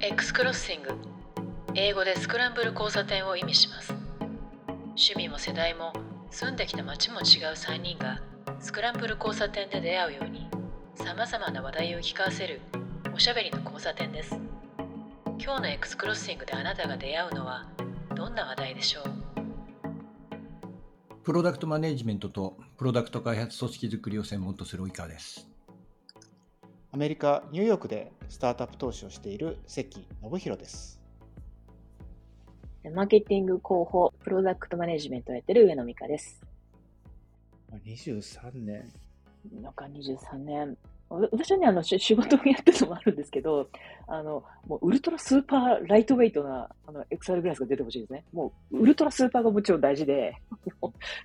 [0.00, 0.90] X クロッシング
[1.74, 3.92] 英語でスクランブル交差点を意味します。
[4.90, 5.92] 趣味も世代も
[6.30, 8.20] 住んできた街も違う3人が
[8.60, 10.48] スクランブル交差点で出会うように
[10.94, 12.60] さまざまな話題を聞かせる
[13.12, 14.38] おしゃべりの交差点です。
[15.40, 17.66] 今日の X クロッシングであなたが出会うのは
[18.14, 19.04] どんな話題でしょう？
[21.24, 25.47] プロダクトマネジメントとプロダクト開発組織づくりを専門とする及川です。
[26.98, 31.00] アメリカ・ニューヨークでスタートアップ投資をしている関信弘です。
[32.92, 36.44] マーケティング広報、プロダクトマネジメントをやってる上野美香です。
[37.86, 38.92] 23年。
[39.62, 40.76] なんか23年。
[41.10, 43.68] わ私はね、あの、し仕事をやってるのもあるんですけど、
[44.06, 48.24] あの、もうウルトラスーパーライトウェイトな、あの、XR グラスが出てほしいですね。
[48.32, 50.34] もう、ウルトラスーパーがもちろん大事で、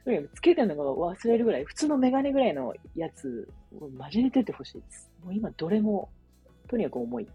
[0.34, 3.48] つけてるのが忘れるぐらい、普通のメガネぐらいのやつ
[3.80, 5.12] をマジで出てほしいです。
[5.24, 6.10] もう今、どれも、
[6.68, 7.28] とにかく重い。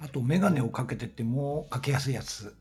[0.00, 2.54] あと、メガネをかけててもかけやすいやつ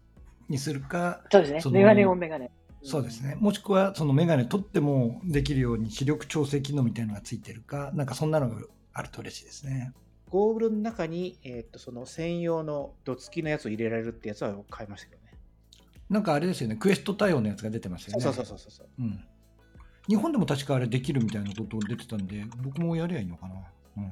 [0.49, 2.51] にするか、そうですねメガネオンメガネ。
[2.83, 3.37] そうですね。
[3.39, 8.61] もしくは、そのメガネ取ってもできるように視力調整機能みたいなのがついてるか、なんかそんなのが
[8.93, 9.93] あると嬉しいですね。
[10.29, 15.33] ゴーグルの中に、えー、とその専用のド付きのやつを入れられるってやつは買いましたけどね。
[16.09, 18.21] なんかあれですよね、クエスト対応のやつが出てますよね。
[18.23, 18.87] そうそうそうそうそう。
[18.99, 19.23] うん。
[20.07, 23.55] 日本でも確かあれできるみたいなこと出てたんで、僕もやりゃいいのかな。
[23.97, 24.03] うん。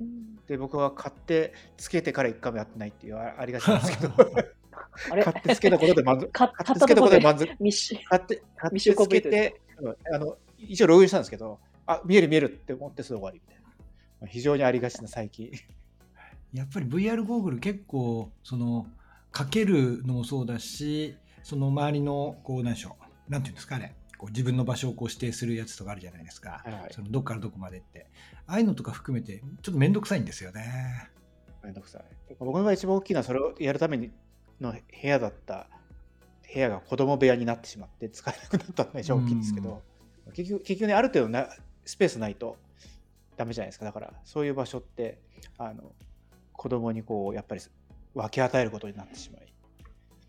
[0.00, 4.14] うんで、僕は買ってつけてから1回もやってないっていうあありがちなんですけど、
[5.12, 5.22] あれ？
[5.22, 6.28] 買ってつけたことで満足。
[6.32, 7.46] 買買ってつけたことで満足。
[7.46, 11.58] 買って買ってつけて、うんあの一応ログインしたんですけど、
[11.94, 13.68] あ、見える見えるって思ってすぐ終わりみたいな。
[14.20, 15.50] まあ非常にありがちな最近。
[16.52, 18.86] やっぱり VR ゴーグル結構その
[19.30, 22.96] かけるのもそうだしその周りのこう何でしょ
[23.28, 28.10] うなんていうんですかねこう自分の場所をこう指定するやつとかあるじゃないですか、はいはいそのどっからどこまでって
[28.48, 31.08] ああいうのとか含めてちょっと面倒くさいんですよね
[31.62, 32.34] めんどくさい。
[32.38, 34.10] 僕が一番大きいのはそれをやるために
[34.60, 35.68] の部屋だった
[36.52, 39.82] 部屋が子供部屋になってしまって使えなくなったのが一番大きいんですけど、
[40.34, 41.48] 結局結局ね、ある程度な
[41.90, 42.56] スペースないと
[43.36, 43.84] ダメじゃないですか。
[43.84, 45.18] だからそういう場所って
[45.58, 45.92] あの
[46.52, 47.60] 子供にこうやっぱり
[48.14, 49.52] 分け与えることになってしまい。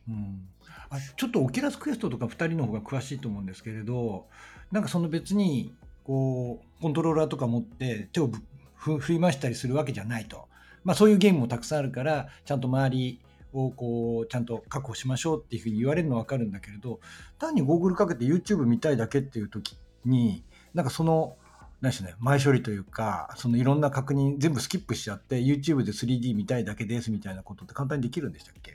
[0.10, 0.48] うん、
[0.90, 4.26] あちょっと Oculus Quest とか2人の方が詳しいと思うんですけれど
[4.72, 5.72] なんかその別に
[6.04, 8.32] こうコントローラーとか持って手を
[8.76, 10.48] ふ振り回したりするわけじゃないと、
[10.84, 13.22] まあ、そういうゲームもたくさんあるからちゃんと周り
[13.54, 17.00] をこうちゃんと確保しましょうっていうふうに言われるのは分かるんだけれど
[17.38, 20.44] 単にゴーグルかけて YouTube 見たいだけっていう時に
[20.74, 21.36] なんかその
[21.82, 28.72] 何でしね前処理というかそのいろんな確認全部スキップしちゃって YouTube で 3D 見たいだけですみたいなことって簡単にできるんでしたっけ？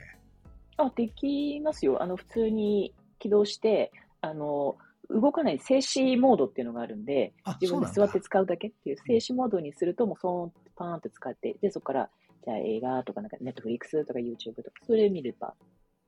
[0.79, 2.03] あ、できますよ。
[2.03, 3.91] あの、普通に起動して、
[4.21, 4.77] あの、
[5.09, 12.09] 動かない静止モードっていうのがあるんで、あ自分で座って使うだけっていう静止モードにすると、もうそーんパーンって使って、で、そこから、
[12.45, 15.55] じゃあ映画とか、なんか、ネットフリックスとか YouTube とか、それ見れば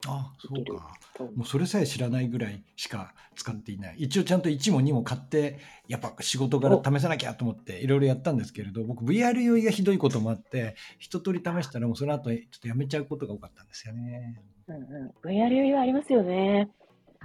[0.08, 0.98] あそうか。
[1.36, 3.96] もうそれさえ知らないぐらいしか使っていない。
[3.98, 14.42] 一応ちゃんと1も2も買って、やっぱ仕事から試さなきゃと思っていろいろやったんですけれど、僕 VR 酔いがひどいこともあって、一通り試したらもうその後ちょっとやめちゃうことが多かったんですよね。
[14.68, 15.30] うんうん。
[15.30, 16.70] VR 余裕はありますよね。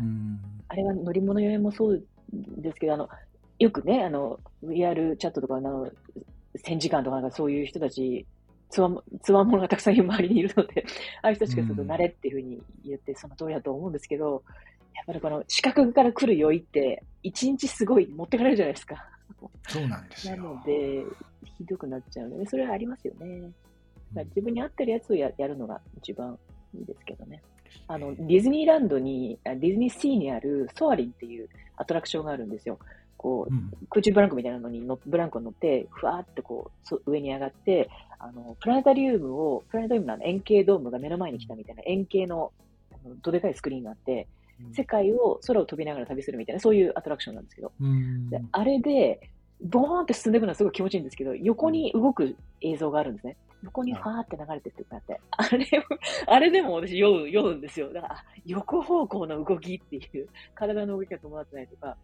[0.01, 0.41] うん。
[0.69, 3.09] あれは乗り物酔いもそうですけど、あの、
[3.61, 5.89] よくね、あの、VR チャットとか、あの、
[6.65, 8.27] 1000時間とかなんかそういう人たち、
[8.71, 10.85] つわも、つわものがたくさん周りにいるので、
[11.23, 14.43] ああいう人たちがするとうん慣れっていうふうに言って、その通りだと思うんですけど、
[14.95, 19.09] やっぱりこの視覚から来る酔いって、一日すごい持ってかれるじゃないですか。
[19.69, 20.43] そうなんですなよ。
[20.43, 21.05] ので、
[21.59, 23.41] ひどくなっちゃうので、それはありますよね。
[23.41, 23.53] だか
[24.15, 26.39] ら自分に合ってるやつをややるのが一番
[26.75, 27.43] いいですけどね。
[27.89, 32.79] あの、ディズニーランドに、あディズニーシーにあるソアリンっていうアトラクションがあるんですよ。
[33.17, 33.71] こうう、ん。
[33.91, 37.89] 空中ブランコみたいなのにのブランコに乗って、ふわーってこう、そ上に上がって、
[38.25, 42.53] あの、プラネタリウムを、プラネタリウムの円形ドームが目の前に来たみたいな円形の、
[43.23, 44.27] どでかいスクリーンがあって、
[44.73, 49.21] 世界を空を飛びながら旅するみたいな、そういうアトラクションなんですけど、うんであれで、
[49.61, 53.37] ボーンって進んでいくのはすごい気持ちいいんですけど、横に動く映像があるんですね。
[53.63, 57.93] 横にファーって流れてってってなって、あれを、あれでも私酔う、酔うんですよ。
[57.93, 61.97] だから、あ横方向の動きっていう、体の動きが伴ってないとか、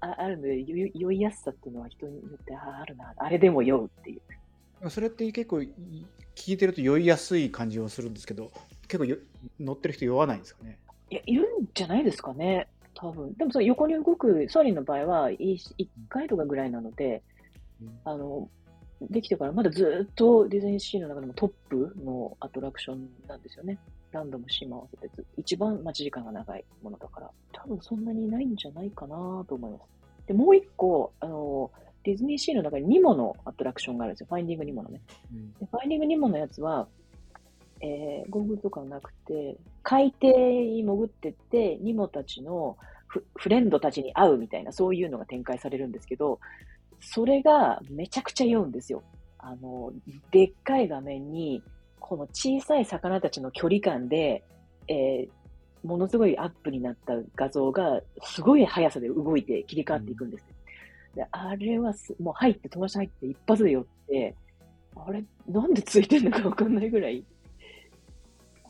[0.00, 0.64] ああるので、
[0.94, 4.20] 酔いやすさっていうのは人によってああるな、あれでも酔うっていう。
[4.90, 5.72] それって結構い
[6.34, 8.50] 聞いてると酔いやすい感じをするんですけど、
[8.88, 9.16] 結構よ
[9.60, 10.78] 乗ってる人酔わないんですかね？
[11.10, 13.34] いや、いるんじゃないですかね、多分。
[13.34, 15.58] でもその横に動く、ソアリンの場合は1
[16.08, 17.22] 回とかぐらいなので、
[18.04, 18.48] あの、
[19.10, 23.78] できてからまだずっとディズニーシーの中でもトップのアトラクションなんですよね。
[24.12, 29.82] ランドもシーも合わせてず一番待ち時間が長いものだから、多分そんなにないんじゃないかなと思います。
[30.26, 31.70] で、もう一個、あの、
[32.04, 34.26] ディズニーシーの中にニモのアトラクションがあるんですよ。
[34.28, 35.00] ファインディングニモのね。
[35.60, 36.88] でファインディングニモのやつは、
[37.80, 42.76] えー、ゴーグルとかはなくて、海底に潜ってって、ニモたちの
[43.06, 46.40] フフレンドたちに会うみたいな、そういうのが展開されるんですけど、
[47.00, 49.02] それがめちゃくちゃ酔うんですよ。
[49.38, 49.92] あの、
[50.30, 51.62] でっかい画面に、
[51.98, 54.44] この小さい魚たちの距離感で、
[54.88, 60.44] えー、ものすごいアップになった画像が、すごい速さで動いて切り替わっていくんです。
[60.48, 60.54] うん、
[61.14, 64.34] であれはもう入って、友達入って一発で寄って、
[64.96, 67.24] あれ、なんでついてんのかわかんないぐらい、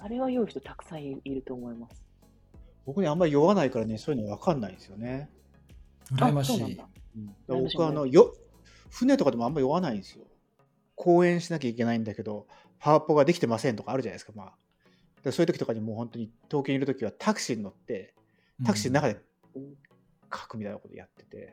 [0.02, 2.04] あれは酔う人たくさんいると思います。
[2.84, 5.30] 僕ね、あんまり酔わないからね、そういうのわかんないんですよね。
[6.12, 6.80] 羨ましい。
[7.16, 8.34] うん、僕はあのよ
[8.90, 10.24] 船とかでもあんまり酔わないんですよ。
[10.94, 12.46] 講演しなきゃいけないんだけど、
[12.78, 14.32] パワポができてませんとかあるじゃないですか。
[14.34, 14.54] まあ、
[15.22, 18.14] でそういう時とかにもう本当に東京にいる時はタクシーに乗って
[18.64, 19.20] タクシーの中で
[20.32, 21.52] 書くみたいなことやってて、うん、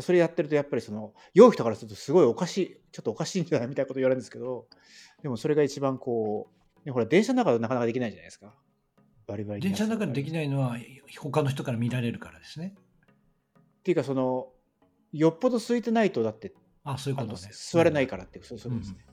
[0.00, 3.68] それやってるとやっぱりその酔う人からするとすごいおかしいちょっとおかしいんじゃない？
[3.68, 4.66] みたいなこと言われるんですけど
[5.22, 6.48] でもそれが一番こ
[6.84, 8.54] う、ね、ほら電車の中でなかなかできないじゃないですか。
[9.26, 10.76] バリバリ電車の中でできないのは
[11.18, 12.74] 他の人から見られるからですね。
[13.56, 14.48] っていうかその
[15.12, 16.52] よっぽど空いてないとだって
[16.84, 17.50] あそういうことね。
[17.52, 19.12] 座れないからっていう、そうですね、うん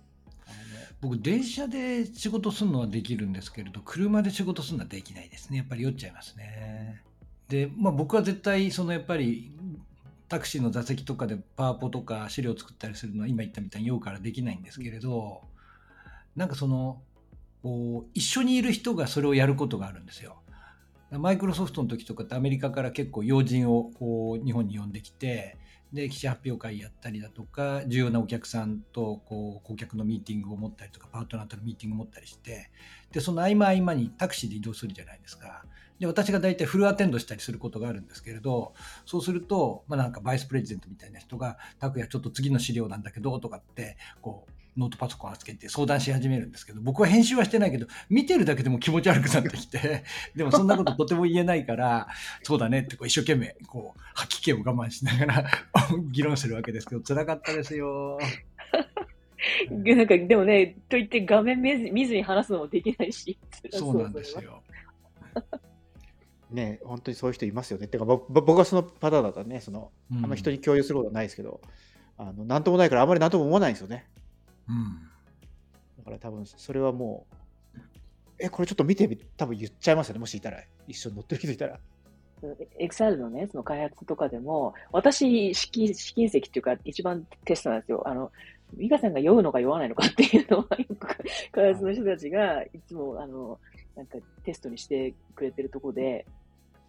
[1.01, 5.59] 僕電車で仕事するのはできるんですけれど車で仕事するのはできないですね。
[5.59, 7.01] やっぱり酔っちゃいますね。
[7.47, 9.55] で、まあ、僕は絶対そのやっぱり
[10.29, 15.41] タクシーの座席とかでパワポとか資料を作ったりするのは今言ったみたいに酔うからできないんですけれど
[16.35, 17.01] なんかその
[18.13, 20.37] 一緒にいる人がそれをやることがあるんですよ。
[21.11, 25.57] マイクロソフトの時とかってアメリカから結構要人をこう日本に呼んできて
[25.91, 32.69] で記者発表会やったりだとか重要なお客さんとこう顧客のミーティングを持ったりとかパートナーとのミーティングを持ったりして
[33.11, 35.65] でその合間合間にタクシーで移動するじゃないですか
[35.99, 38.73] で私が大体フルアテンドしたりすることがあるんですけれど
[39.05, 50.03] そうすると、まあ、なんかバイスプレジデントみたいな人が「拓也ちょっと次の資料なんだけど」とかってこうノートパソコンをつけて相談し始めるんですけど、僕は編集はしてないけど、見てるだけでも気持ち悪くなってきて、
[50.35, 52.07] でもそんなこととても言えないから、
[52.43, 55.45] そうだねってこう一生懸命、こう、吐き気を我慢しながら
[56.11, 58.19] 議論するわけですけど、辛かったですよ。
[59.69, 63.37] なんか、でもね、と言って画面見ずに話すのもできないし。
[63.71, 64.63] そうなんですよ。
[66.51, 67.87] ね本当にそういう人いますよね。
[67.87, 71.61] てか僕はそのパターンだったらね、その、あんま人に共有することはないですけど、
[72.17, 74.07] あのなんともないからあんまりなんとも思わないんですよね。
[74.67, 74.99] うん、
[75.99, 77.35] だから多分それはもう、
[78.39, 81.79] え、これちょっと見てみ、多分言っちゃいますよね、もしいたら、一緒に乗ってる人いたら。
[82.77, 88.01] エクサイルのね、その開発とかでも、私、試金試金石っていうか、一番テストなんですよ。
[88.07, 88.31] あの、
[88.73, 91.17] 美香さんが酔うのか酔わないのかっていうのは、よく
[91.51, 93.59] 開発の人たちが、いつも、あの、
[93.95, 96.25] なんかテストにしてくれてるとこで、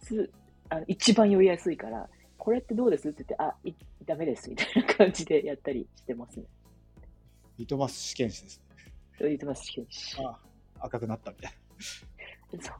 [0.01, 0.31] つ
[0.69, 3.73] あの一番酔いやすいから、これってどうですって言って、あ、い
[4.05, 6.45] ダメです、みたいな感じでやったりしてますね。
[7.57, 8.61] リトマス試験紙です
[9.19, 9.29] ね。
[9.29, 10.27] リトマス試験紙。
[10.27, 11.51] ああ赤くなったみたい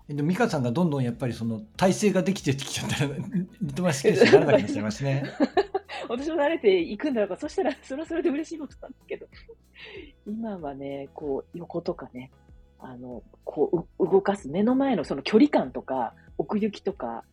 [0.09, 0.15] な。
[0.15, 3.15] で美香さんがどんどんやっぱりその体制ができてきちゃったら
[3.61, 5.23] リトマス試験紙にならなくなっちゃいますね。
[6.09, 9.27] 私も慣れていくんだろうか、そしたらそれはそれで嬉しいことなんですけど、
[10.27, 12.31] 今はね、こう横とかね、
[12.79, 17.23] あのこう動かす目の前のその距離感とか奥行きとか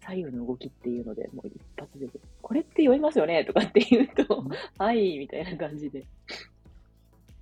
[0.00, 2.08] 左右の動きっていうので、もう一発で、
[2.42, 4.44] これって酔いますよねとかって言うと、
[4.78, 6.04] はい、みたいな感じで。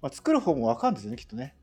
[0.02, 1.54] まあ、作る方もわかるんですよね、きっとね。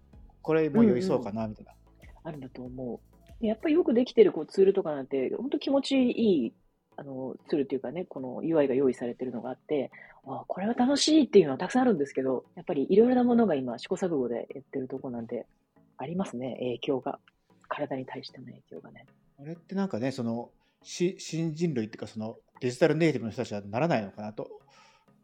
[0.42, 2.30] これもう酔いそうかな、みたいな、うんうん。
[2.30, 3.02] あるんだと思
[3.42, 3.46] う。
[3.46, 6.54] やっぱりよくできてるこうツールとかなんて、本当気持ちいい
[6.96, 9.92] あのツールっていうかね、この UI が用意されてるのがあって、
[10.26, 15.46] あこれは楽しいっていうのはたくさんあるんですけど、やっぱりいろいろなものが今試行錯誤でやってるとこなんで、
[15.98, 17.20] ありますね、影響が。
[17.74, 19.06] 体に対しての影響がね。
[19.44, 24.50] あれってなんかね、そのし新人類っていうか、そのデジタルネイティブの人たちはならないのかなと。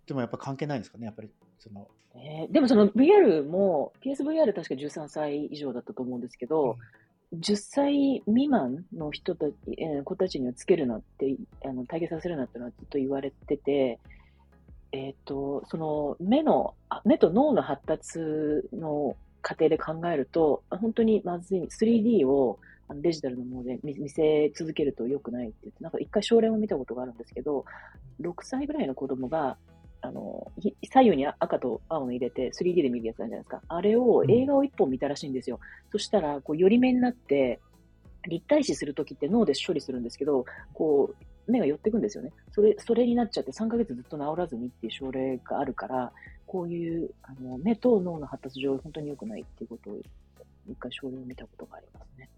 [0.06, 6.78] でもやっぱ関係ないんですかね、やっぱりそのえー、でもその VR も、PSVR 確か13歳以上だったと思うんですけど、
[7.32, 14.00] うん、10歳未満の人たち、えー、子たちにはつけるなって、あの体験させるなってのはずっと言われてて、
[14.92, 16.74] えっ、ー、と、その目の、
[17.06, 18.20] 目と脳の発達
[18.76, 22.60] の過程で考えると、本当にまずい、3D を
[22.96, 27.66] デジタルのもので見せ続けると良くないって言って、なんか一回症例を見たことがあるんですけど、
[28.22, 29.58] 6歳ぐらいの子供が
[30.02, 30.52] あの、
[30.84, 33.62] 左右に赤と青の入れて 3D で見るやつあるじゃないですか。
[33.68, 35.60] あれを映画を一本見たらしいんですよ。
[35.92, 37.60] そしたら、こう、寄り目になって、
[38.28, 41.14] 立体視するときって脳で処理するんですけど、こ
[41.48, 42.32] う、目が寄っていくんですよね。
[42.52, 46.12] それ、それになっちゃって3ヶ月ずっと治らずにっていう症例があるから、
[46.46, 50.00] こういう、あの、目と脳の発達上本当に良くないっていうことを、
[50.70, 52.30] 一回症例を見たことがありますね。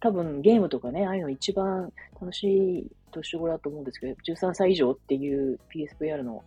[0.00, 6.42] 多分ゲームとかね、ああいうの一番楽しい年頃だと思うんですけど、13歳以上っていう PSVR の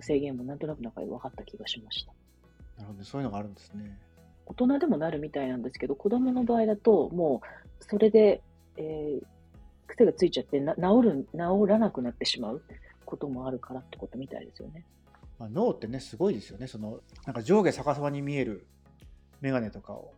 [0.00, 2.12] 制限もなんとなく中で分かった気がしました。
[2.78, 3.98] なるほど、そういうのがあるんですね。
[4.46, 7.40] 大人でもなるみたいなんですけど、子供の場合だと、も
[7.80, 8.42] う、それで、
[8.76, 9.24] えー、
[9.86, 12.62] 癖がついちゃってな、治る、治らなくなってしまう
[13.06, 14.84] こともあるからってことみたいですよね。
[15.38, 16.66] まあ、脳ってね、すごいですよね。
[16.66, 18.66] その、なんか上下逆さまに見える
[19.40, 20.12] メガネとかを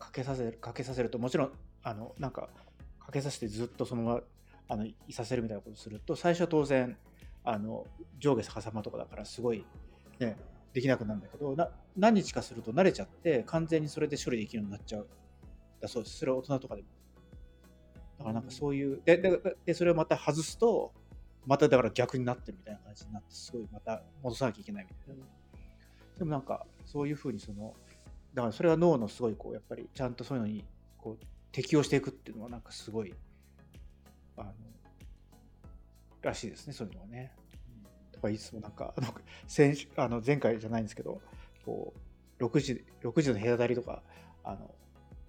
[0.00, 1.52] かけさせる、かけさせると、もちろん、
[1.84, 2.48] あの、なんか、
[2.98, 4.20] かけさせてずっとそのまま、
[4.68, 6.96] あの、いさせるみたいなことをすると、最初は当然、
[7.44, 7.86] あの、
[8.18, 9.64] 上下逆さまとかだから、すごい、
[10.18, 10.36] ね、
[10.72, 15.08] できなくなるんだけど、な何日かすると慣れちゃって、完全にそれで処理できるようになっちゃう。
[15.80, 16.18] だそうです。
[16.18, 16.88] それは大人とかでも。
[18.18, 20.92] だからなんかそういう、で、ででそれをまた外すと、
[21.46, 25.24] まただから逆になってるみたいな感じになって、すごいまた戻さなきゃいけないみたいな。
[26.18, 27.74] でもなんか、そういうふうにその、
[28.34, 30.64] だからそれは脳のすごいこう、やっぱりちゃんとそういうのに
[30.98, 33.14] こう適応していくっていうのはなんかすごい、
[34.36, 34.52] あの、
[36.22, 37.32] らしいですね、そういうのはね。
[38.12, 39.08] とかいつもなんか、あの
[39.46, 41.20] 先週あの前回じゃないんですけど、
[41.64, 41.92] こ
[42.38, 44.02] う6時 ,6 時の部屋りとか
[44.44, 44.74] あの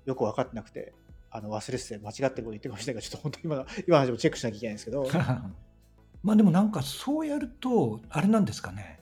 [0.06, 0.94] よく分かってなくて、
[1.32, 3.56] あの忘れてて間違ってること言ってるかもしれないから、ちょっと本当に今
[3.88, 5.08] 今の話もチェックしなきゃいけないんですけど。
[6.24, 9.00] まあでもなんかそうやると、あれなんですかね。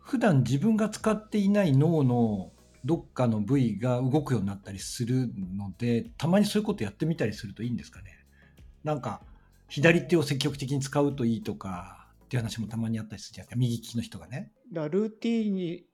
[0.00, 2.50] 普段自分が使っていない脳の
[2.84, 8.26] どっかの部位が動くようになったりするので、たまにそういうことやってみたりするといいんですかね。
[8.84, 9.22] なんか、
[9.68, 13.56] 左手を積極的に使うといいとかっていう話もたまにあったりするじゃないですか。
[13.58, 14.52] 右利きの人がね。
[14.72, 15.84] だからルーティーンに、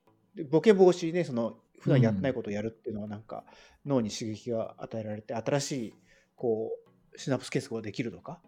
[0.49, 3.45] ボケ防止ね、その普段やってないことをやるっていうのはなんか、
[3.85, 5.93] 脳に刺激が与えられて新しい
[6.35, 6.71] こ
[7.13, 8.39] うシナプス結合ができるとか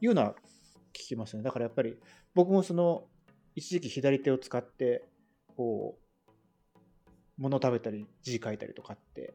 [0.00, 0.34] いうのは
[0.92, 1.96] 聞きますねだからやっぱり
[2.34, 3.04] 僕もその
[3.54, 5.04] 一時期左手を使って
[5.56, 6.03] こう
[7.38, 9.34] 物食べたり字書いたりとかって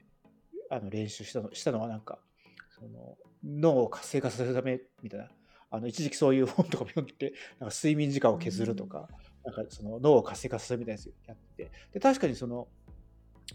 [0.69, 2.19] あの練習したのしたのはなんか
[2.69, 5.27] その脳を活性化させるためみたいな
[5.71, 9.07] あの一時期そういう本とかも読んでなんか睡眠時間を削るとか、
[9.45, 12.67] なんかその脳を活性化させるみたいなやつやってで確かにその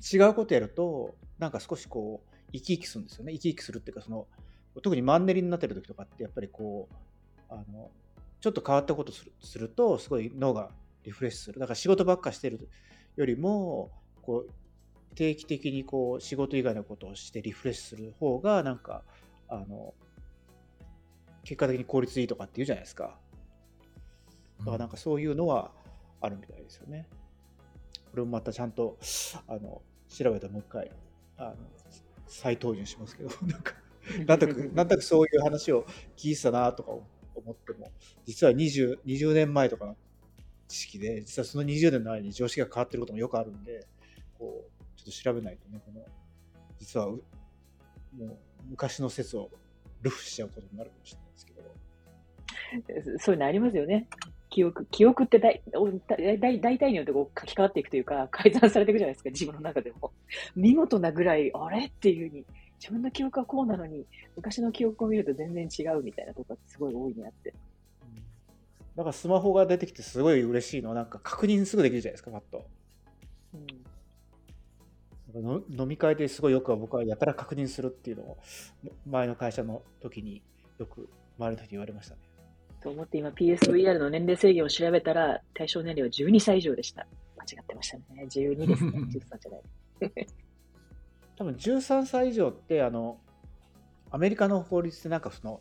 [0.01, 3.33] 違うことやると、なんか少しこう、生き生きするんですよね。
[3.33, 4.27] 生き生きするっていうか、その、
[4.83, 6.95] 特にマンネリになってる時とかって、やっぱりこう、
[7.49, 7.91] あの、
[8.41, 10.71] ちょっと変わったことするすると、すごい脳が
[11.05, 11.61] リフレッシュする。
[11.61, 12.69] だから仕事ばっかしてる
[13.17, 13.91] よりも、
[14.25, 19.03] こう、定期的にこう、仕事以外のことをしてリフレッシュする方が、なんか、
[19.49, 19.95] あの、
[21.45, 23.19] 結果的に効率いいとかって言うじゃないですか。
[24.61, 25.73] だからなんかそういうのは
[26.21, 27.07] あるみたいですよね。
[28.11, 28.99] これもまたちゃんと
[29.47, 30.91] あの調べたもう一回
[31.37, 31.57] あの
[32.27, 33.75] 再登場しますけど、 なんか、
[34.27, 35.85] なんとなく、 なんとなくそういう話を
[36.17, 37.05] 聞いてたなとか思
[37.53, 37.91] っても、
[38.25, 39.97] 実は 20, 20年前とかの
[40.69, 43.87] 知識で、実はその20年の間に常識が変わってることもよくあるんで、
[44.39, 46.05] こう、ちょっと調べないとね、この、
[46.79, 47.19] 実はも
[48.19, 48.37] う
[48.71, 49.51] 昔の説を
[50.03, 51.53] ルフしちゃうことになるかもしれないですけ
[53.13, 53.19] ど。
[53.19, 54.07] そういうのありますよね。
[54.51, 55.61] 記憶、記憶って大
[56.39, 60.13] 大大体によってこう書き換わっていくというか、改ざんされていくじゃないですか、自分の中でも。
[60.55, 62.47] 見事なぐらい、あれっていうふうに、
[62.79, 67.53] 自分の記憶はこうなのに、昔の記憶を見ると全然違うみたいなとこすごい多いなって。
[68.95, 72.67] だからスマホが出てきてすごい嬉しいのは、なんか確認すぐできるじゃないですか、パッと。
[73.55, 73.67] うん、
[75.35, 78.39] 飲み会ですごいよくは僕はやたら確認するっていうのを
[79.07, 80.43] 前の会社の時に
[80.79, 82.21] よく周りの人に言われましたね。
[82.81, 87.07] と思って今 PSVR の年齢制限を調べたら対象年齢は12歳以上でした。
[87.37, 88.05] 間違ってましたね。
[88.29, 88.91] 12ですね。
[89.11, 89.63] 13じゃない。
[91.37, 93.19] 多分13歳以上ってあの
[94.11, 95.61] アメリカの法律でなんかその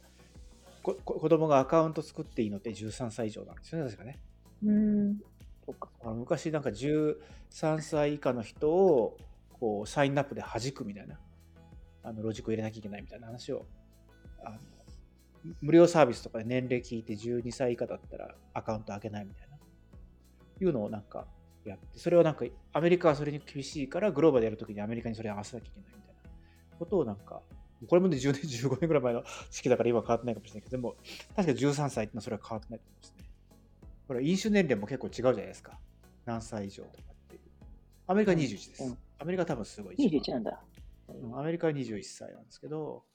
[0.83, 4.19] こ子供がアカウント作っていいのって13歳以上なんですよね、確かね。
[4.63, 5.17] うん
[5.65, 7.15] そうかあの昔なんか13
[7.79, 9.17] 歳以下の人を
[9.63, 11.17] こうサインアップで弾くみたいな
[12.03, 13.65] あのロジックを入れなきゃいけないみたいな話を
[14.43, 14.57] あの
[15.61, 19.55] 無料サービスとかで年齢聞いて12歳以下だったらアカウント開けないみたいな、
[20.59, 21.27] いうのをなんか
[21.63, 22.43] やって、それはなんか
[22.73, 27.41] アメリカはそれに厳しいからグローバルでやるときにアメリカにそれ合わせなきゃいけないみたいなことをなんか、
[27.87, 30.95] これもね10年、15年ぐらい前の 式だから今変わってないかもしれないけど、でも
[31.37, 33.29] 確か13歳ってのはそれは変わってないと思いますね。
[34.09, 35.79] これ飲酒年齢も結構違うじゃないですか。
[36.25, 37.41] 何歳以上とかっていう。
[38.07, 38.83] アメリカ21です。
[38.83, 39.95] うん、アメリカ多分すごい。
[39.95, 40.61] 21なんだ。
[41.37, 43.05] アメリカは21歳なんですけど、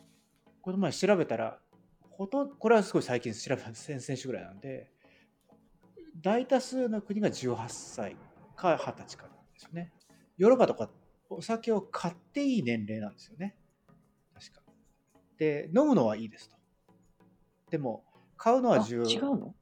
[0.63, 1.61] この前調べたら、
[2.09, 4.91] ほとんど、これはすごい最近調べた先々週ぐらいなんで、
[6.23, 8.17] 大多数の国が18歳
[8.57, 9.93] か20歳かなんですよね。
[10.39, 10.89] ヨーロッパとか
[11.29, 13.59] お酒を買っていい年齢なんですよね。
[14.33, 14.63] 確か。
[15.37, 16.57] で、飲むのはいいですと。
[17.71, 18.07] でも、
[18.39, 19.55] 買うのは10違うの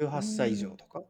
[0.00, 1.04] ？18歳以上とか。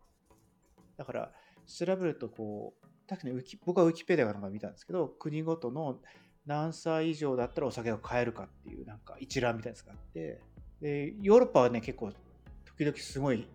[0.98, 1.32] だから、
[1.66, 2.81] 調べるとこう、
[3.12, 5.98] 確かに僕はウィキペディアなんか見たんですけど、国ごとの
[6.46, 10.40] 何歳以上だったらお酒が買えるかっていうなんか一覧みたいなやつがあって、
[10.80, 12.10] でヨーロッパはね結構
[12.64, 13.46] 時々すごい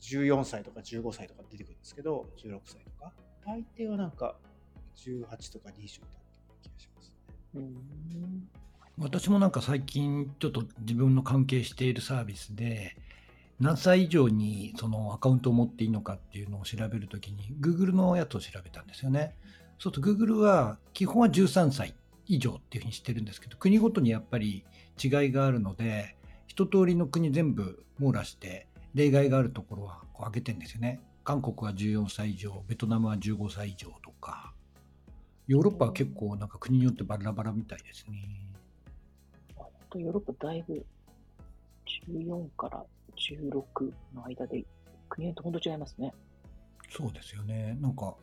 [0.00, 3.12] 14歳とか15歳とか出てくるんですけど16歳とか
[3.44, 4.36] 大抵はなんか
[4.96, 6.00] 18とか20だった気がし
[6.94, 7.12] ます
[7.56, 8.48] うん。
[8.96, 12.96] 私もなんか最近ちょっと自分の関係しているサービスで
[13.60, 19.34] 何歳以上にそのアカウントを持っていいのかっていうのを調べるときに Google のやつを調べたんですよね。
[19.78, 21.94] そうすると Google は基本は13歳
[22.26, 24.64] 以上っていうふうにしてるんですけど国ごとにやっぱり
[25.02, 31.00] 違いがあるので一通りの国全部網羅して例外があるところはこう上げてるんですよね。
[31.22, 34.52] 韓国は14歳以上、ベトナムは15歳以上とか、
[35.46, 38.18] ヨーロッパは結構なんか国によってバラバラみたいですね。
[39.54, 40.84] 本当ヨーロッパだいぶ
[42.12, 42.84] 14から
[43.16, 44.64] 16の間で
[45.08, 46.12] 国によって本当違いますね。
[46.90, 47.76] そうですよね。
[47.80, 48.14] なんか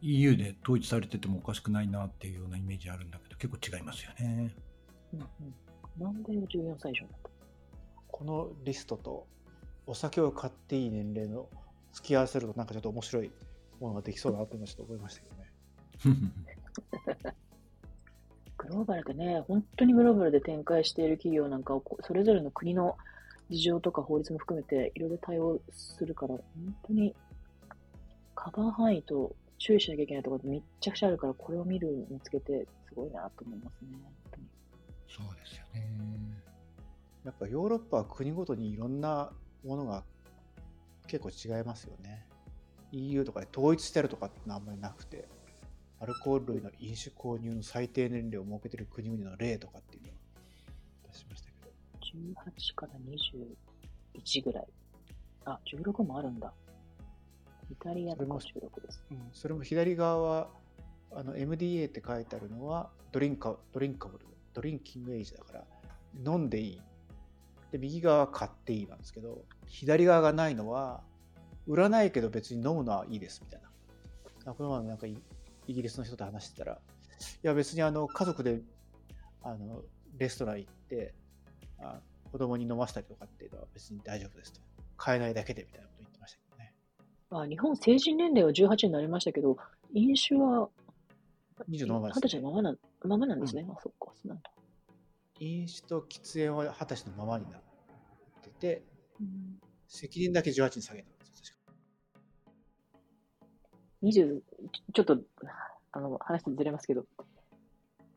[0.00, 4.54] EU で統一されててもおかしくないなっていうようなイメージあるんだけど、結構違いますよね。
[5.14, 5.28] うんうん。
[6.02, 7.30] なんで14歳以上だった？
[8.08, 9.26] このリストと
[9.86, 11.48] お酒を買っていい年齢の
[11.92, 13.30] 付き合わせるとなんかちょっと面白い
[13.80, 15.50] ものができそうだなと今ちょっと思いましたけどね。
[18.58, 22.96] グローバルでね、本当にグローバルで展開している企業なんかをそれぞれの国の
[23.50, 26.42] 事情とか法律も含めていろいろ対応するから、本
[26.86, 27.14] 当に
[28.34, 33.88] カバー範囲と注意しなきゃいけないところめっちゃくちゃあるから、これを見るにつけてすごいなと思いますね。
[34.02, 34.46] 本当に
[35.08, 35.88] そうですよね。
[37.24, 39.32] やっぱヨーロッパは国ごとにいろんな
[39.64, 40.04] ものが
[41.06, 42.26] 結構違いますよね。
[42.92, 45.28] EU とかで統一してるとかってのはあんまりなくて、
[46.00, 50.12] アルコール類の飲酒購入の最低年齢を設けてる国々の例とかっていうのを
[51.12, 51.47] 出しました
[52.14, 52.92] 18から
[54.18, 54.66] 21ぐらい。
[55.44, 56.52] あ、16もあるんだ。
[57.70, 59.04] イタリアとか16です。
[59.10, 60.48] うん、それも左側は
[61.12, 65.64] あの MDA って書いてあるのはドリンカドリンカブル、ドリンキングエイジだから
[66.26, 66.80] 飲んでいい。
[67.72, 71.02] で、右側は買っていいなんですけど、左側がないのは
[71.66, 73.68] 売らないけど別に飲むのはいいですみたいな。
[74.52, 75.18] あこの前もなんかイ
[75.66, 76.78] イギリスの人と話してたら、い
[77.42, 78.62] や別にあの家族で
[79.42, 79.82] あの
[80.16, 81.14] レストラン行って
[81.80, 84.60] あ子供に飲ませたりとかっていうのは別に大丈夫ですと。
[84.96, 86.74] 買えないだけでみたいなこと言ってましたけどね。
[87.30, 89.56] あ日本成人年齢は18になりましたけど、
[89.94, 90.68] 飲酒は
[91.70, 93.66] 20のままです、20歳のままなんままなんですね。
[93.70, 94.50] あ、そっか、そうなんだ。
[95.40, 97.62] 飲酒と喫煙は二十歳のままになっ
[98.42, 98.82] てて、
[99.20, 101.72] うん責任だけ18に下げたんですよ確か
[104.02, 104.40] 20、
[104.92, 105.18] ちょっと、
[105.92, 107.06] あの、話ずれますけど、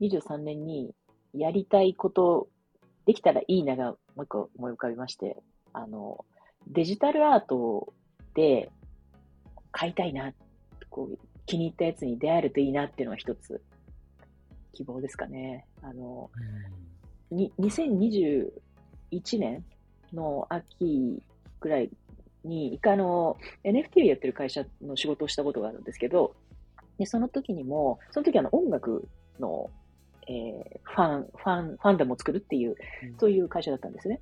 [0.02, 0.94] 23年に
[1.34, 2.50] やりたいこと、
[3.06, 5.38] できたらいいながもう一個思い浮かびまして、
[5.74, 6.26] あの、
[6.68, 7.94] デジタルアート
[8.36, 8.72] で
[9.72, 10.34] 買いたいな、
[10.90, 13.62] こう、気に入ったやつに出会えるといいなっていうのが一つ、
[14.74, 15.66] 希望ですかね。
[15.82, 16.30] あの、
[17.32, 18.50] に2021
[19.40, 19.66] 年
[20.14, 21.22] の秋
[21.60, 21.90] ぐらい
[22.44, 26.36] に、一回あの、NFT をやってる会社の仕事をしたことがあるんですけど、
[26.98, 29.08] で、その時にも、その時あの音楽
[29.40, 29.70] の、
[30.28, 34.20] えーファン、ファン、ファンダムを作るっていう、うんそういう会社だったんですね。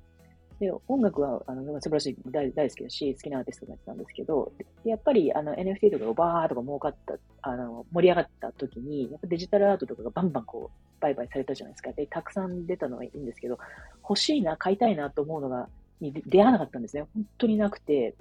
[0.60, 4.52] で、音楽は、あの、素晴らしい、大大好きだし、好きなアーティストがやってたんですけど、
[4.84, 11.92] でやっぱり、あの、NFT とかがバーとか儲かった、あの、盛り上がった時に、やっぱデジタルアートとかがバンバンこう、売買されたじゃないですか。
[11.92, 13.58] で、たくさん出たのはいいんですけど、
[14.02, 17.06] 欲しいな、買いたいなと思うのが、に出出会わなかったんですね。
[17.14, 18.14] 本当になくて、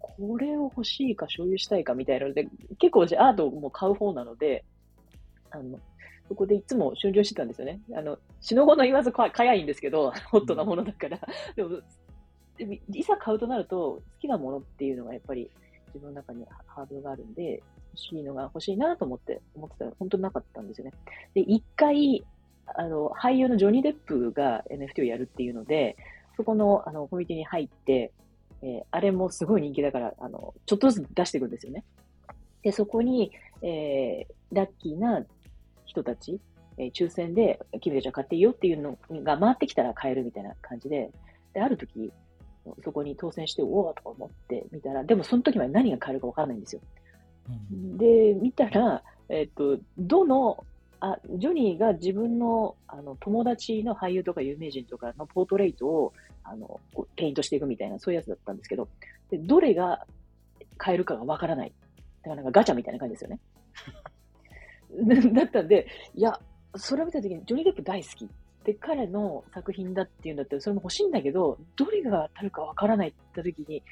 [0.00, 4.64] これを欲しいか所有したいかみたいなので、結構私アートも買う方なので、
[5.50, 5.78] あの、
[6.28, 7.80] そこでいつも終了してたんですよね。
[7.94, 11.20] あの、死の後の言わずか早いんですけど、 ホットなものだから。
[11.54, 11.80] でも、
[12.92, 15.50] いざ買うとなると、好きなものっていうのがやっぱり
[15.88, 17.62] 自分の中にハードルがあるんで、
[17.92, 20.92] 欲しいのが欲しいなと思って、思ってたら本当になかったんですよね。
[21.34, 22.24] で、一回、
[22.66, 25.96] あの、俳優のジョニー・デップが NFT をやるっていうので、
[26.36, 28.12] そこの、あの、コミュニティに入って、
[28.62, 31.84] えーあれもすごい人気だから、あの、ちょっとずつ出していくんですよね。
[32.62, 33.30] で、そこに、
[33.62, 35.24] えーラッキーな
[35.86, 36.40] 人たち、
[36.78, 41.10] えー抽選で、君たちは買っていいよっていうのが回ってきたら買えるみたいな感じで、
[41.54, 42.12] で、ある時、
[42.84, 46.80] そこに当選して、おおとか思ってみたら、でもその時まで何が買えるかわからないんですよ。
[47.48, 50.64] うんで、見たら、えっと、どの、
[51.00, 56.80] あ、ジョニーが自分の、あの、友達の俳優とか有名人とかのポートレートを、あの、
[57.16, 58.88] ペイントしていくみたいな、そういうやつだったんですけど、
[59.30, 60.06] で、どれが
[60.76, 61.72] 買えるかがわからない。
[62.22, 63.38] だからなんかガチャみたいな感じですよね。
[65.34, 66.38] だったんで、いや、
[66.74, 68.28] それを見た時に、ジョニー・デップ大好き。
[68.64, 73.82] で、彼の作品だっていうんだったら、それも欲しいんだけど、どれが当たるかわからないって言った時に、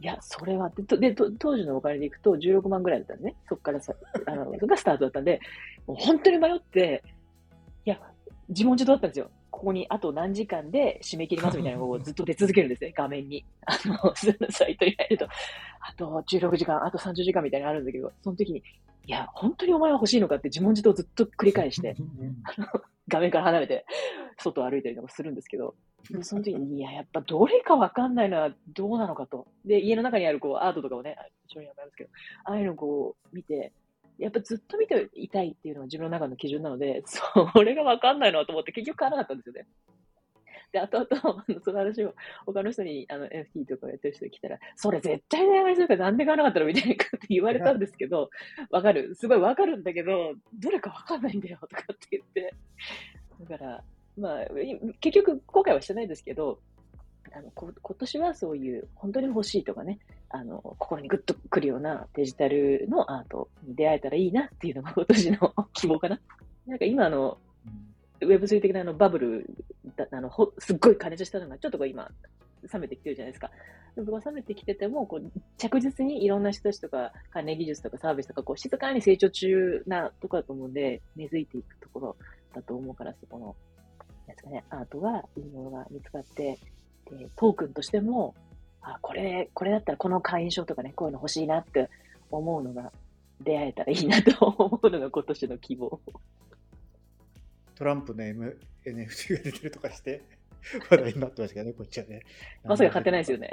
[0.00, 3.36] いや、それはで、とでと当時のお金でいくと16万ぐらいだったんですね。
[3.48, 3.94] そこからさ、
[4.26, 5.40] あの、がスタートだったんで、
[5.86, 7.02] もう本当に迷って、
[7.84, 8.00] いや、
[8.48, 9.30] 自問自答だったんですよ。
[9.54, 13.44] こここにあと何時間で締め切りますみたいなのをずっと出続けるんですね、画面に。
[13.66, 14.12] あの、
[14.50, 18.62] サイトに入ると、あと16時間、あと30時間みたいなのあるんだけど、その時に、い
[19.10, 21.94] や、本当にお前は欲しいのかって自問自答ずっと繰り返して、
[23.06, 23.86] 画面から離れて、
[24.38, 25.76] 外を歩いたりとかするんですけど、
[26.10, 29.46] でその時に、いや、やっぱどれかわかんないのはどうなのかと。
[29.64, 32.10] で、家の中にあるこうアートとかをね、一緒にやるんですけど、
[32.44, 33.72] ああいうのをこう見て、
[34.18, 39.66] やっぱずっと見ていたいっていうのが自分の中の基準なので、 それがわかんないなと思って結局買わなかったんですよね。
[40.72, 41.08] で、後々、
[41.46, 42.14] あのその話を
[42.46, 48.30] 他の人にあの NFT とかやってる人が来たら、それ絶対値上がりするからなんで買わなかったのみたいなこと言われたんですけど、
[48.70, 49.14] わかる。
[49.14, 52.54] すごいわかるんだけど、どれかわかんないんだよとかって言って。
[53.40, 53.84] だから、
[54.16, 54.46] まあ、
[55.00, 56.60] 結局後悔はしてないですけど、
[57.36, 66.20] あのこ今年はそういう本当に欲しいとかね、あの心にグッとくるようなデジタルのアートに出会えたらいいなっていうのが 今年の希望かな。
[66.66, 67.38] なんか今あの、
[68.20, 69.50] Web3 的なあのバブル
[69.96, 72.10] だあのほ、すっごい加熱したのがちょっとこう今、
[72.72, 73.50] 冷めてきてるじゃないですか。
[73.96, 82.16] でも冷めてきてても、こう着実にいろんな人たちとか、関連技術とかサービスとか、こう静かに成長中なところだと思うんで、根付いていくところ
[82.54, 83.56] だと思うから、そこの、
[84.26, 86.58] なんですかね、アートが、いいものが見つかって、
[87.10, 88.34] で、トークンとしても、
[88.82, 91.88] あ、これ、これだったらこの会員証とかね、こういうの欲しいなって
[92.30, 92.92] 思うのが、
[93.40, 96.00] 出会えたらいいなと思うのが今年の希望。
[97.74, 100.22] トランプの、M、NFT が出てるとかして、
[100.90, 102.22] 話題になってましたけどね、こっちはね。
[102.64, 103.50] まさか買ってないですよね。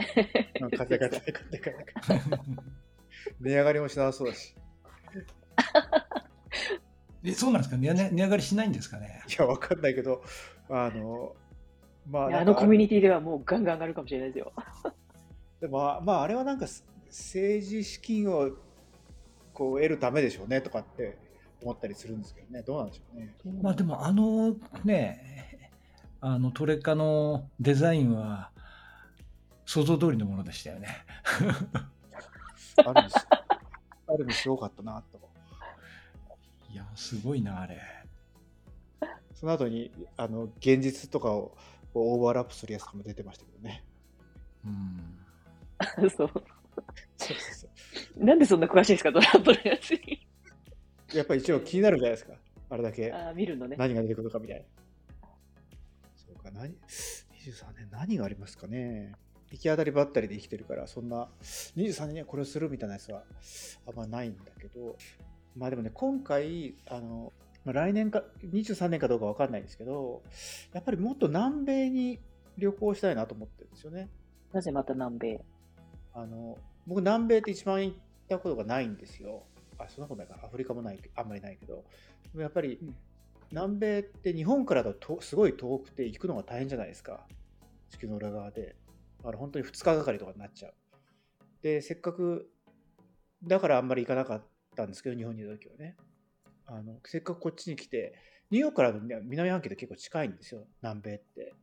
[0.62, 0.72] うん。
[0.72, 2.42] 買って買って買って買ってない。
[3.42, 4.56] 値上がりもしなさそうだし。
[7.24, 7.78] えそうなんですか？
[7.78, 9.22] 値上げ値上がりしないんですかね？
[9.30, 10.24] いや、わかんないけど、
[10.70, 11.36] あの、
[12.10, 14.52] まあ、あのコミュニティではもうガンガン上がるかもしれないですよ。
[15.62, 18.52] でも、まあ、あれはなんかす政治資金を
[19.54, 21.18] こう得るためでしょうねとかって
[21.62, 23.36] 思ったりするんですけどね、どうなんでしょうね。
[23.62, 25.72] まあでもあのね
[26.20, 28.52] あのトレカのデザインは
[29.66, 30.88] 想像通りのものでしたよね
[32.78, 33.14] ある意味、
[34.08, 35.20] ある意味すごかったなと。
[36.72, 37.78] いやすごいなあれ
[39.42, 41.58] その後に、あの、現実とかを
[41.99, 43.84] オーバーラップするやつとかも出てましたけどね。
[44.65, 45.21] うん
[45.97, 46.10] そう。
[46.10, 47.36] そうそう
[48.17, 50.27] そなんでそんな詳しいんですか、トランプのやつに。
[51.13, 51.17] う。
[51.17, 52.34] やっぱり一応気になるじゃないですか。
[52.69, 53.75] あれだけあー見るのね。
[53.77, 54.63] 何が出てくるかみたいな。
[56.15, 59.13] そうか、何、23年何がありますかね。
[59.51, 61.27] 行き当たりばったりで生きてるから、そんな
[61.75, 63.23] 23年にはこれをするみたいなやつは
[63.88, 64.95] あんまないんだけど、
[65.58, 67.34] まあでもね、今回、あの、
[67.65, 70.24] まあ、来年か、23年かどうかわかんないんですけど、
[70.74, 72.19] やっぱりもっと南米に
[72.58, 74.10] 旅行したいなと思ってるんですよね。
[74.52, 75.41] なぜまた南米？
[76.13, 77.97] あの、僕南米って一番行っ
[78.28, 79.43] たことがないんですよ。
[79.78, 80.39] あ、そんなことないか。
[80.43, 81.76] アフリカもない、あんまりないけど。
[81.76, 81.82] で
[82.36, 82.95] もやっぱり、うん
[83.52, 87.28] 南米って日本からだととすごい遠くて行くのが大変じゃないですか。
[87.89, 88.76] 地球の裏側で。
[89.24, 90.74] あの本当に2日がかりとかになっちゃう。
[91.62, 92.50] で、せっかく、
[93.43, 94.41] だからあんまり行かなかっ
[94.76, 95.95] たんですけど、日本にいた時はね。
[96.71, 98.13] あのせっかくこっちに来て、
[98.49, 101.53] ニューヨークから南半球って結構近いんですよ、南米って。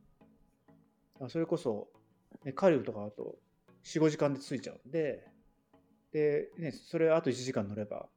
[1.27, 1.89] それこそ、
[2.45, 3.35] ね、カリブとかだと
[3.83, 5.27] 4、5時間で着いちゃうんで、
[6.13, 8.07] で、ね、それあと1時間乗れば、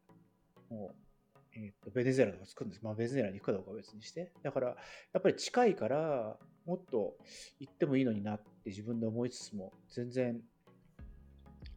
[0.68, 2.80] もう、えーとベネズエラとか着くんです。
[2.82, 4.30] まあ、ベネズエラに行くかどうかは別にして。
[4.42, 4.74] だから、や
[5.18, 7.16] っぱり近いから、もっと
[7.58, 10.40] 行ってもいいのになって自分で思いつつも、全然、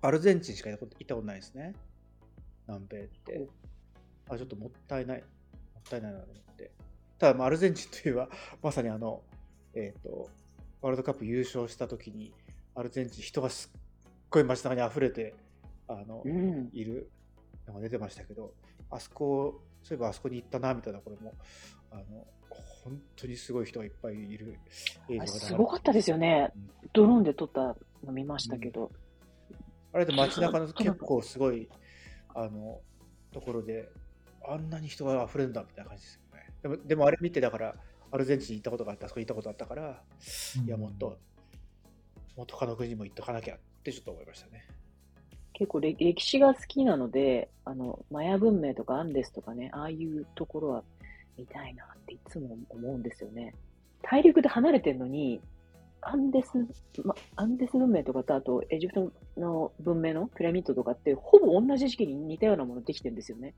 [0.02, 1.74] アルゼンチンしか行ったこと行ったことないですね。
[2.68, 3.48] 南米って。
[4.30, 5.20] あ、ちょっともったいない。
[5.20, 5.24] も
[5.80, 6.72] ったいないなと思って。
[7.18, 8.30] ただ、まあアルゼンチンといえば、
[8.62, 9.24] まさにあの、
[9.74, 10.30] えっ、と、
[10.82, 12.34] ワールドカップ優勝した時に、
[12.76, 13.80] アルゼンチン人がすっ
[14.30, 15.34] ごい街中に溢れて、
[15.88, 16.70] あの、うん。
[16.74, 17.10] いる
[17.68, 18.54] のが出てましたけど、
[18.90, 21.34] あそこ、そういえばあそこに行ったなみたいな、これも、
[21.92, 22.28] あの
[22.86, 24.60] 本当にすごい人がいっぱいいる
[25.10, 26.52] 映像すごかったですよね。
[26.94, 28.92] ドローンで撮ったの見ましたけど。
[29.92, 31.68] あれで街中の結構すごい、
[32.36, 32.82] あの、
[33.32, 33.90] ところで、
[34.52, 36.50] あんなに人が溢れるんだみたいな感じですよね。
[36.62, 37.76] でも、でもあれ見て、だから、
[38.12, 40.02] アルゼンチンに行ったことがあって、あそこに行ったことあったから、
[40.66, 41.18] いや、もっと、
[42.38, 44.66] もっと他の国にも行っとかなきゃってちょっと思いましたね。
[45.54, 50.84] 結構歴歴史が好きなので、あの、マヤ文明とかアンデスとかね、ああいうところは
[51.38, 53.56] 見たいなっていつも思うんですよね。
[54.02, 55.40] 大陸で離れてるのに、
[56.02, 56.50] アンデス、
[57.04, 63.56] ま、アンデス文明とかと、あとエジプトの文明のピラミッドとかって、ほぼ同じ時期に似たようなものできてるんですよね。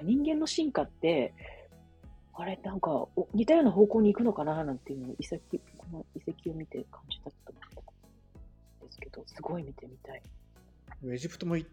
[0.00, 1.34] 人間の進化って、
[2.34, 7.84] あれ、なんか、お似たような方向に行くのかななんていうのを遺跡、この遺跡を見て感じたと思っ
[8.80, 10.22] たんですけど、すごい見てみたい。
[11.12, 11.70] エジプトも行っ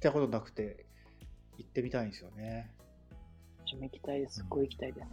[0.00, 0.86] たことなくて、
[1.58, 2.70] 行ってみたいんですよね。
[3.66, 4.36] 私も行きたいです。
[4.36, 5.06] すっごい行きたいです。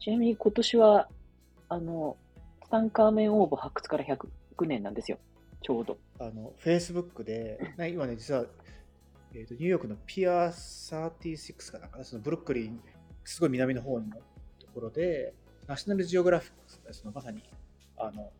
[0.00, 1.08] ちなみに今年は
[1.70, 2.16] あの、
[2.64, 4.26] ツタンカーメン王墓発掘から100
[4.66, 5.18] 年なんですよ。
[5.62, 5.98] ちょうど。
[6.18, 8.44] あの、Facebook で、な今ね、実は、
[9.32, 12.80] えーと、ニューヨークのピア36かなんかな、そのブルックリン、
[13.24, 14.06] すごい南の方の
[14.58, 15.34] ところで、
[15.66, 16.52] ナショナルジオグラフィッ
[16.86, 17.42] クスそのまさに、
[17.96, 18.32] あの、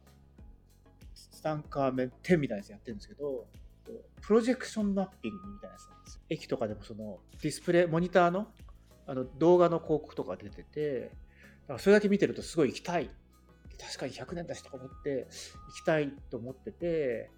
[1.14, 3.46] ツタンカーメン10みたいなやつやってるんですけど、
[4.20, 6.20] プロジェクションマッピングみたいなやつなんです。
[6.28, 8.48] 駅とかでもそのディスプレイ、モニターの
[9.06, 11.06] あの動画の広告とか出てて、だ
[11.68, 13.10] からそれだけ見てるとすごい行きたい。
[13.80, 15.26] 確かに100年だしとか思って
[15.68, 17.30] 行きたいと思ってて、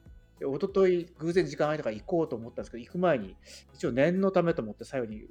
[0.42, 3.36] で一昨日偶然時間空いたから行こうと思ったんですけど、行く前に
[3.74, 5.22] 一応念のためと思って最後に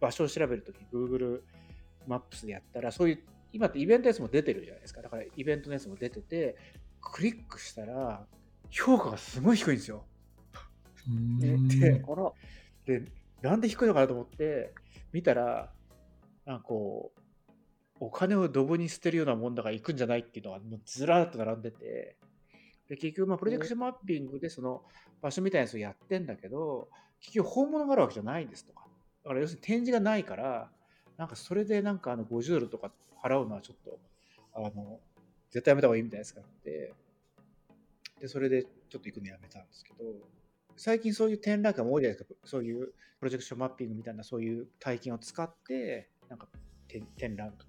[0.00, 1.40] 場所を調べるとき Google
[2.06, 3.18] マップスでやったら、そういう
[3.52, 5.02] 今ってイベントのやつも出てるじゃないですか。
[5.02, 6.56] だからイベントのやつも出てて、
[7.00, 8.26] クリックしたら
[8.70, 10.04] 評価がすごい低いんですよ。
[11.40, 11.56] で
[12.86, 13.04] で、
[13.42, 14.72] なんで低いのかなと思って
[15.12, 15.72] 見たら、
[16.44, 17.20] なんかこう、
[18.00, 22.16] お金をドブに捨てるようなもんだから行くんじゃないっていうのがもうずらっと並んでて、
[22.88, 24.82] で結局、まあ、プロジェクションマッピングでその
[25.20, 26.88] 場所みたいなやつをやってんだけど、
[27.20, 28.86] 結局本物があるわけじゃないんですとか。
[29.24, 30.70] だから要するに展示がないから、
[31.16, 33.98] なんかそれでなんかあの50ドルとか払うのはちょっと、
[34.54, 35.00] あの、
[35.50, 36.94] 絶対やめた方がいいみたいなやつがあって、
[38.20, 40.04] で、それでちょっと行くのやめたんですけど、
[40.76, 42.34] 最近そういう展覧会も多いじゃないですか。
[42.44, 46.46] そういうプロジェクションマッピングみたいなそういう体験を使って、なんか
[46.88, 47.66] 展覧会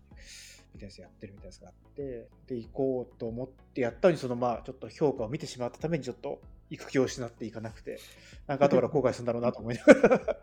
[0.73, 7.99] みたいなやつやってるみたいなやつがあって、で、行こうと思ってやったのに、そのまあ、ちょっと評価を見てしまったためにちょっと行く気を失っていかなくて、
[8.47, 10.19] なんか後から後悔するんだろうなと思いながら、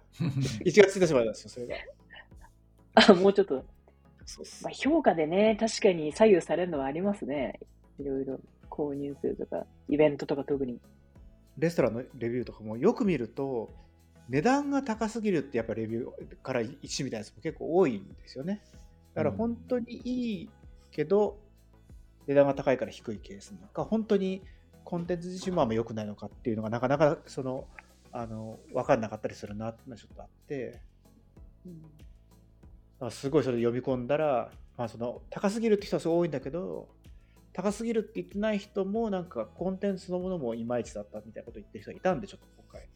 [0.65, 1.77] 1月1日までなんですよ、それが。
[2.95, 3.65] あ、もうちょっと。
[4.29, 7.61] そうまあ、評価でね、確かに左右されるのはありますね。
[8.01, 10.81] いろいろ購入するとか、イベントとか特に。
[11.59, 13.71] レストランのレビューとかもよく見ると、
[14.29, 18.61] 値段が高すぎるってやっぱレビューから1みたいなやつも結構多いんですよね。
[19.17, 20.51] だから本当にいい
[20.91, 21.39] けど、
[22.27, 24.43] 値段が高いから低いケースなのか、本当に
[24.85, 27.67] コンテンツ自身もあんま良くないのかっていうのがなかなかその、
[28.13, 30.83] あの、分かんなかったりするなってのはちょっとあって、
[33.01, 36.87] うん、すごいそれ読み込んだら、まあその、高すぎるって人はすごい多いんだけど、
[37.55, 42.87] 高すぎるって言ってない人もなんかコンテンツのものもいまいちだったみたいなこと言ってる人がいたんで、ちょっと今回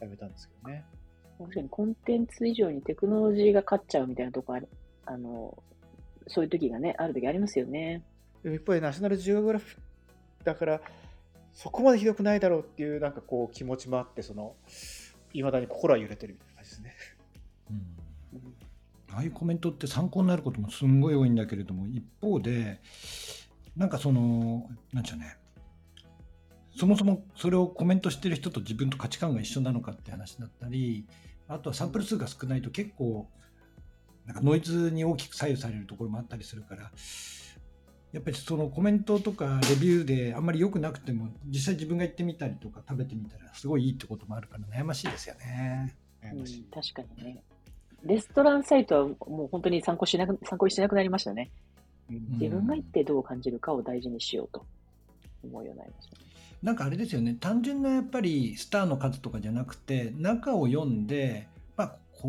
[0.00, 0.84] やめたんですけどね。
[1.38, 4.68] 確かにコンテンツ以上にテクノロジーが勝っちゃうみたいなとこある。
[5.06, 5.62] あの、
[6.26, 8.02] そういう時がね、ある時ありますよね。
[8.42, 9.76] でも一方でナショナルジオグラフ
[10.44, 10.80] だから、
[11.52, 14.54] そこまでひどくないだろうっていうなんかこう気持ちもあって、その、
[15.32, 16.94] いまだに心は揺れてるみたいな感じですね。
[17.70, 22.80] うん、ああいうコメントって参考になることもすんごい多いんだけれども、一方で、
[23.76, 25.36] なんかその、なんちゃうね、
[26.76, 31.06] そもそもそれをコメントしてる人と自分と価値観が一緒なのかって話だったり、
[31.48, 33.28] あとはサンプル数が少ないと結構、
[34.26, 36.90] なんかノイズに大きく左右されるところもあったりするから、
[38.12, 45.94] やっぱりそのコメントとかレビューであんまり良くなくても、実際自分が行ってみたりとか食べてみたらすごいいいってこともあるから悩ましいですよね。
[46.22, 47.42] うん、確かにね。
[48.04, 51.50] レストランサイトはもう本当に参考しなく参考にしなくなりましたね。
[52.08, 54.64] 自分が行ってどう感じるかを大事にしようと
[55.44, 56.24] 思うようになりました、ね、
[56.62, 61.55] なんかあれですよね単純なやっぱりスターの数とかじゃなくて中を読んで、まあ、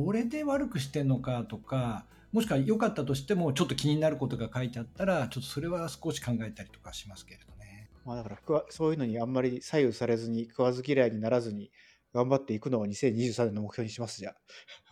[0.06, 7.90] これで悪くしてんのかとかもしくは良かったとしてもちょっと気になることが書いてあったらちょっとそれは少し考えたりとかしますけれどね。
[8.06, 11.72] まあ、だからそういうのにあんまり左右されずに食わず嫌いにならずに
[12.14, 14.36] 頑張っていくのを2023年の目標にしますじゃあ。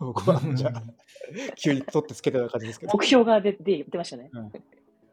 [0.00, 0.82] 僕はじゃあ
[1.56, 2.92] 急に取ってつけたような感じですけど。
[2.92, 4.30] 目標が出て出ましたね。
[4.32, 4.52] うん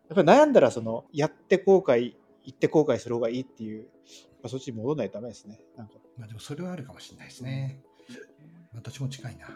[0.09, 7.81] やっぱり悩んだらそのやって後悔行って後悔する方がいいっていう、まあ、そっちに戻らないとダメですねなんかまあでもそれはあるかもしれないですね
[8.75, 9.47] 私も近いな。